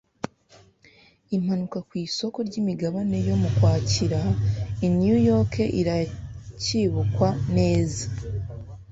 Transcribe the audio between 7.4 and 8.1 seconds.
neza.